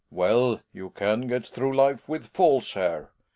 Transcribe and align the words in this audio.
Well; 0.09 0.59
you 0.73 0.89
can 0.89 1.27
get 1.27 1.45
through 1.45 1.75
life 1.75 2.09
with 2.09 2.25
false 2.33 2.73
hair. 2.73 3.11